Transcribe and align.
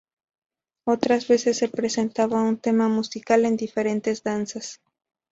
Otras 0.83 1.27
veces 1.27 1.59
se 1.59 1.67
presentaba 1.69 2.41
un 2.41 2.57
tema 2.57 2.87
musical 2.89 3.45
en 3.45 3.55
diferentes 3.55 4.23
danzas. 4.23 4.81